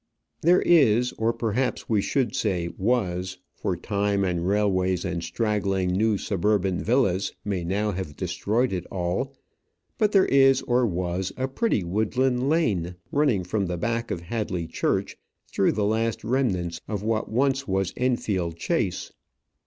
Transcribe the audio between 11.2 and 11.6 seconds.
a